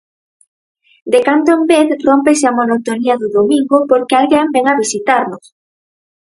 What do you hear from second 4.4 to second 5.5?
ven a visitarnos.